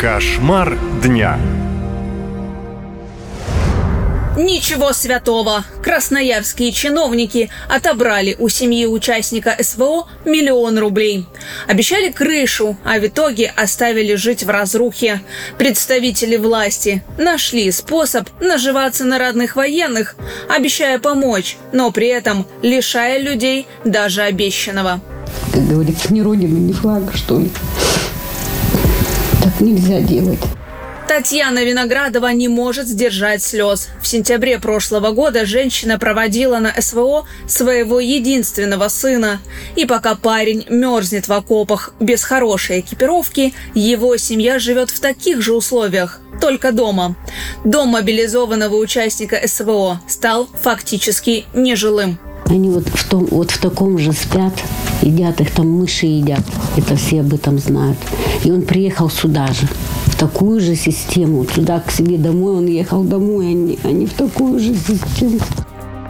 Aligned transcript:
Кошмар 0.00 0.78
дня. 1.02 1.38
Ничего 4.34 4.94
святого! 4.94 5.62
Красноярские 5.84 6.72
чиновники 6.72 7.50
отобрали 7.68 8.34
у 8.38 8.48
семьи 8.48 8.86
участника 8.86 9.54
СВО 9.60 10.08
миллион 10.24 10.78
рублей. 10.78 11.26
Обещали 11.68 12.10
крышу, 12.10 12.78
а 12.82 12.98
в 12.98 13.06
итоге 13.06 13.52
оставили 13.54 14.14
жить 14.14 14.42
в 14.42 14.48
разрухе. 14.48 15.20
Представители 15.58 16.38
власти 16.38 17.04
нашли 17.18 17.70
способ 17.70 18.26
наживаться 18.40 19.04
на 19.04 19.18
родных 19.18 19.54
военных, 19.54 20.16
обещая 20.48 20.98
помочь, 20.98 21.58
но 21.74 21.90
при 21.90 22.06
этом 22.06 22.46
лишая 22.62 23.18
людей 23.18 23.66
даже 23.84 24.22
обещанного. 24.22 25.02
Как 25.52 25.68
говорится, 25.68 26.10
ни 26.10 26.22
родины, 26.22 26.56
ни 26.56 26.72
флага, 26.72 27.14
что 27.14 27.38
ли. 27.38 27.50
Так 29.42 29.60
нельзя 29.60 30.00
делать. 30.00 30.40
Татьяна 31.10 31.64
Виноградова 31.64 32.32
не 32.32 32.46
может 32.46 32.86
сдержать 32.86 33.42
слез. 33.42 33.88
В 34.00 34.06
сентябре 34.06 34.60
прошлого 34.60 35.10
года 35.10 35.44
женщина 35.44 35.98
проводила 35.98 36.58
на 36.60 36.72
СВО 36.80 37.26
своего 37.48 37.98
единственного 37.98 38.86
сына. 38.86 39.40
И 39.74 39.86
пока 39.86 40.14
парень 40.14 40.64
мерзнет 40.68 41.26
в 41.26 41.32
окопах 41.32 41.92
без 41.98 42.22
хорошей 42.22 42.78
экипировки, 42.78 43.54
его 43.74 44.16
семья 44.18 44.60
живет 44.60 44.90
в 44.90 45.00
таких 45.00 45.42
же 45.42 45.52
условиях, 45.52 46.20
только 46.40 46.70
дома. 46.70 47.16
Дом 47.64 47.88
мобилизованного 47.88 48.76
участника 48.76 49.40
СВО 49.44 50.00
стал 50.06 50.48
фактически 50.62 51.44
нежилым. 51.52 52.20
Они 52.46 52.70
вот 52.70 52.86
в, 52.86 53.08
том, 53.08 53.26
вот 53.26 53.50
в 53.50 53.60
таком 53.60 53.98
же 53.98 54.12
спят, 54.12 54.52
едят, 55.02 55.40
их 55.40 55.50
там 55.50 55.70
мыши 55.70 56.06
едят. 56.06 56.42
Это 56.76 56.96
все 56.96 57.20
об 57.20 57.32
этом 57.32 57.58
знают. 57.58 57.98
И 58.44 58.50
он 58.50 58.62
приехал 58.62 59.10
сюда 59.10 59.46
же 59.48 59.68
такую 60.18 60.60
же 60.60 60.76
систему. 60.76 61.44
Туда 61.44 61.80
к 61.80 61.90
себе 61.90 62.18
домой 62.18 62.56
он 62.56 62.66
ехал 62.66 63.02
домой, 63.04 63.50
а 63.50 63.52
не, 63.52 63.78
а 63.82 64.06
в 64.06 64.12
такую 64.12 64.60
же 64.60 64.74
систему. 64.74 65.38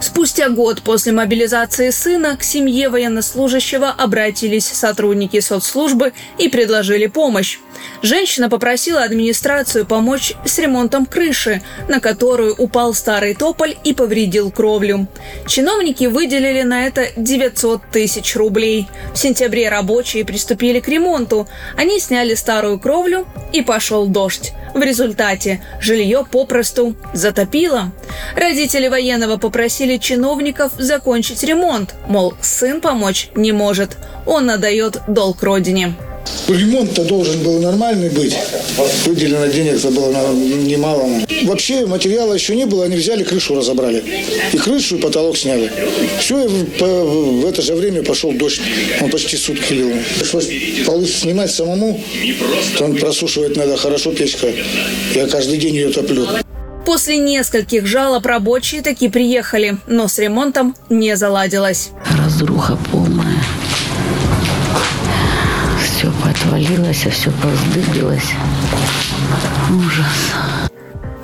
Спустя 0.00 0.48
год 0.48 0.82
после 0.82 1.10
мобилизации 1.12 1.90
сына 1.90 2.36
к 2.36 2.44
семье 2.44 2.88
военнослужащего 2.88 3.90
обратились 3.90 4.66
сотрудники 4.66 5.40
соцслужбы 5.40 6.12
и 6.38 6.48
предложили 6.48 7.06
помощь. 7.06 7.58
Женщина 8.02 8.48
попросила 8.48 9.02
администрацию 9.02 9.86
помочь 9.86 10.34
с 10.44 10.58
ремонтом 10.58 11.04
крыши, 11.04 11.62
на 11.88 11.98
которую 12.00 12.54
упал 12.54 12.94
старый 12.94 13.34
тополь 13.34 13.76
и 13.82 13.92
повредил 13.92 14.52
кровлю. 14.52 15.08
Чиновники 15.46 16.04
выделили 16.04 16.62
на 16.62 16.86
это 16.86 17.08
900 17.16 17.82
тысяч 17.90 18.36
рублей. 18.36 18.88
В 19.14 19.18
сентябре 19.18 19.68
рабочие 19.68 20.24
приступили 20.24 20.78
к 20.78 20.88
ремонту. 20.88 21.48
Они 21.76 21.98
сняли 21.98 22.34
старую 22.34 22.78
кровлю 22.78 23.26
и 23.52 23.62
пошел 23.62 24.06
дождь. 24.06 24.52
В 24.78 24.82
результате 24.82 25.60
жилье 25.80 26.24
попросту 26.30 26.94
затопило. 27.12 27.90
Родители 28.36 28.86
военного 28.86 29.36
попросили 29.36 29.96
чиновников 29.96 30.70
закончить 30.78 31.42
ремонт, 31.42 31.96
мол, 32.06 32.34
сын 32.40 32.80
помочь 32.80 33.28
не 33.34 33.50
может. 33.50 33.96
Он 34.24 34.48
отдает 34.48 35.00
долг 35.08 35.42
родине. 35.42 35.94
Ремонт-то 36.46 37.04
должен 37.04 37.42
был 37.42 37.58
нормальный 37.58 38.08
быть. 38.10 38.36
Выделено 39.04 39.48
денег-то 39.48 39.90
было 39.90 40.12
немало. 40.32 41.26
Вообще 41.44 41.86
материала 41.86 42.34
еще 42.34 42.54
не 42.56 42.66
было, 42.66 42.84
они 42.84 42.96
взяли 42.96 43.24
крышу 43.24 43.54
разобрали. 43.54 44.02
И 44.52 44.56
крышу, 44.56 44.96
и 44.96 45.00
потолок 45.00 45.36
сняли. 45.36 45.70
Все, 46.20 46.44
и 46.44 46.48
в 46.48 47.46
это 47.46 47.62
же 47.62 47.74
время 47.74 48.02
пошел 48.02 48.32
дождь. 48.32 48.60
Он 49.00 49.10
почти 49.10 49.36
сутки 49.36 49.72
лил. 49.72 49.92
Пришлось 50.18 50.48
полы 50.86 51.06
снимать 51.06 51.50
самому. 51.50 52.02
Там 52.78 52.96
просушивать 52.96 53.56
надо 53.56 53.76
хорошо 53.76 54.12
печка. 54.12 54.48
Я 55.14 55.26
каждый 55.26 55.58
день 55.58 55.74
ее 55.74 55.90
топлю. 55.90 56.26
После 56.84 57.18
нескольких 57.18 57.86
жалоб 57.86 58.24
рабочие 58.24 58.82
таки 58.82 59.08
приехали, 59.08 59.76
но 59.86 60.08
с 60.08 60.18
ремонтом 60.18 60.74
не 60.88 61.16
заладилось. 61.16 61.90
Разруха 62.16 62.78
полная 62.90 63.42
все 65.98 66.12
поотвалилось, 66.22 67.06
а 67.06 67.10
все 67.10 67.30
повздыбилось. 67.42 68.32
Ужас. 69.68 70.70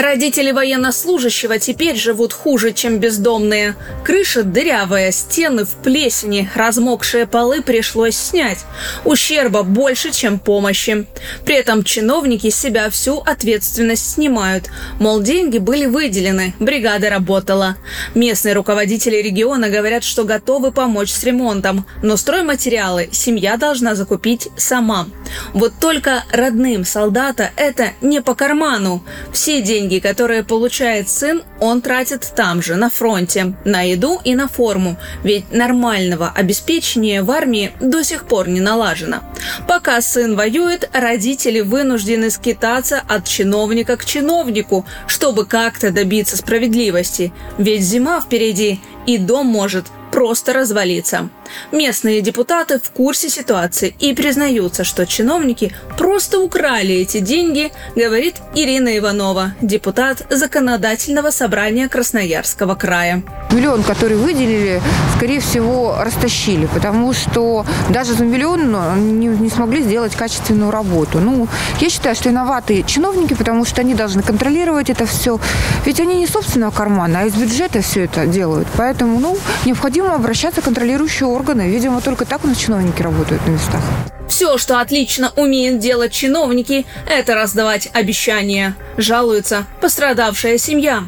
Родители 0.00 0.50
военнослужащего 0.50 1.58
теперь 1.58 1.94
живут 1.94 2.32
хуже, 2.32 2.72
чем 2.72 3.00
бездомные. 3.00 3.76
Крыша 4.02 4.44
дырявая, 4.44 5.12
стены 5.12 5.66
в 5.66 5.74
плесени, 5.82 6.48
размокшие 6.54 7.26
полы 7.26 7.60
пришлось 7.60 8.16
снять. 8.16 8.60
Ущерба 9.04 9.62
больше, 9.62 10.10
чем 10.10 10.38
помощи. 10.38 11.06
При 11.44 11.56
этом 11.56 11.84
чиновники 11.84 12.48
себя 12.48 12.88
всю 12.88 13.18
ответственность 13.18 14.14
снимают. 14.14 14.70
Мол, 14.98 15.20
деньги 15.20 15.58
были 15.58 15.84
выделены, 15.84 16.54
бригада 16.58 17.10
работала. 17.10 17.76
Местные 18.14 18.54
руководители 18.54 19.16
региона 19.16 19.68
говорят, 19.68 20.02
что 20.02 20.24
готовы 20.24 20.72
помочь 20.72 21.10
с 21.10 21.22
ремонтом, 21.24 21.84
но 22.02 22.16
стройматериалы 22.16 23.10
семья 23.12 23.58
должна 23.58 23.94
закупить 23.94 24.48
сама. 24.56 25.08
Вот 25.52 25.74
только 25.78 26.24
родным 26.32 26.86
солдата 26.86 27.50
это 27.56 27.90
не 28.00 28.22
по 28.22 28.34
карману. 28.34 29.04
Все 29.30 29.60
деньги 29.60 29.89
деньги, 29.90 29.98
которые 29.98 30.44
получает 30.44 31.08
сын, 31.08 31.42
он 31.60 31.82
тратит 31.82 32.32
там 32.36 32.62
же, 32.62 32.76
на 32.76 32.90
фронте, 32.90 33.54
на 33.64 33.82
еду 33.82 34.20
и 34.24 34.34
на 34.34 34.48
форму, 34.48 34.96
ведь 35.24 35.52
нормального 35.52 36.32
обеспечения 36.34 37.22
в 37.22 37.30
армии 37.30 37.72
до 37.80 38.04
сих 38.04 38.24
пор 38.24 38.48
не 38.48 38.60
налажено. 38.60 39.20
Пока 39.66 40.00
сын 40.00 40.36
воюет, 40.36 40.88
родители 40.92 41.60
вынуждены 41.60 42.30
скитаться 42.30 43.02
от 43.08 43.26
чиновника 43.26 43.96
к 43.96 44.04
чиновнику, 44.04 44.86
чтобы 45.06 45.44
как-то 45.44 45.90
добиться 45.90 46.36
справедливости, 46.36 47.32
ведь 47.58 47.82
зима 47.82 48.20
впереди, 48.20 48.80
и 49.06 49.18
дом 49.18 49.46
может 49.46 49.86
просто 50.10 50.52
развалиться. 50.52 51.28
Местные 51.72 52.20
депутаты 52.20 52.78
в 52.78 52.90
курсе 52.90 53.28
ситуации 53.28 53.94
и 53.98 54.14
признаются, 54.14 54.84
что 54.84 55.06
чиновники 55.06 55.74
просто 55.98 56.38
украли 56.40 56.94
эти 56.94 57.18
деньги, 57.18 57.72
говорит 57.96 58.36
Ирина 58.54 58.96
Иванова, 58.98 59.52
депутат 59.60 60.26
Законодательного 60.30 61.30
собрания 61.30 61.88
Красноярского 61.88 62.74
края. 62.74 63.22
Миллион, 63.50 63.82
который 63.82 64.16
выделили, 64.16 64.80
скорее 65.16 65.40
всего, 65.40 65.96
растащили, 66.00 66.66
потому 66.66 67.12
что 67.12 67.66
даже 67.88 68.14
за 68.14 68.24
миллион 68.24 68.70
ну, 68.70 68.94
не, 68.96 69.26
не 69.26 69.50
смогли 69.50 69.82
сделать 69.82 70.14
качественную 70.14 70.70
работу. 70.70 71.18
Ну, 71.18 71.48
я 71.80 71.90
считаю, 71.90 72.14
что 72.14 72.28
виноваты 72.28 72.82
чиновники, 72.84 73.34
потому 73.34 73.64
что 73.64 73.80
они 73.80 73.94
должны 73.94 74.22
контролировать 74.22 74.90
это 74.90 75.06
все. 75.06 75.40
Ведь 75.84 76.00
они 76.00 76.14
не 76.14 76.26
собственного 76.26 76.70
кармана, 76.70 77.20
а 77.20 77.24
из 77.26 77.34
бюджета 77.34 77.82
все 77.82 78.04
это 78.04 78.26
делают. 78.26 78.68
Поэтому, 78.76 79.18
ну, 79.18 79.36
необходимо 79.64 79.99
обращаться 80.06 80.60
к 80.60 80.64
контролирующим 80.64 81.28
органы. 81.28 81.68
Видимо, 81.68 82.00
только 82.00 82.24
так 82.24 82.44
у 82.44 82.48
нас 82.48 82.56
чиновники 82.56 83.02
работают 83.02 83.46
на 83.46 83.50
местах. 83.50 83.82
Все, 84.30 84.58
что 84.58 84.80
отлично 84.80 85.32
умеют 85.34 85.80
делать 85.80 86.12
чиновники, 86.12 86.86
это 87.08 87.34
раздавать 87.34 87.90
обещания. 87.92 88.76
Жалуется 88.96 89.66
пострадавшая 89.80 90.56
семья. 90.56 91.02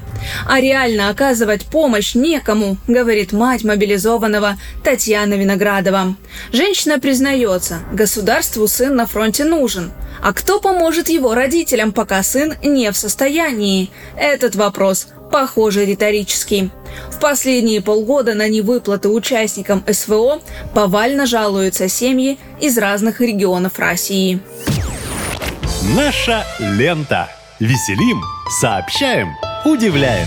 А 0.47 0.61
реально 0.61 1.09
оказывать 1.09 1.65
помощь 1.65 2.17
некому, 2.17 2.77
говорит 2.89 3.33
мать 3.33 3.63
мобилизованного 3.63 4.57
Татьяна 4.83 5.35
Виноградова. 5.35 6.17
Женщина 6.53 6.99
признается, 6.99 7.79
государству 7.93 8.67
сын 8.67 8.97
на 8.97 9.07
фронте 9.07 9.45
нужен. 9.45 9.93
А 10.21 10.33
кто 10.33 10.61
поможет 10.61 11.09
его 11.09 11.35
родителям, 11.35 11.93
пока 11.93 12.23
сын 12.23 12.55
не 12.63 12.91
в 12.91 12.97
состоянии? 12.97 13.91
Этот 14.17 14.57
вопрос 14.57 15.09
похоже, 15.33 15.85
риторический. 15.85 16.71
В 17.11 17.19
последние 17.19 17.81
полгода 17.81 18.35
на 18.35 18.49
невыплаты 18.49 19.09
участникам 19.09 19.83
СВО 19.91 20.41
повально 20.75 21.27
жалуются 21.27 21.89
семьи 21.89 22.39
из 22.61 22.79
разных 22.79 23.21
регионов 23.21 23.79
России. 23.79 24.41
Наша 25.97 26.45
лента. 26.61 27.29
Веселим, 27.59 28.21
сообщаем, 28.61 29.29
удивляем. 29.65 30.27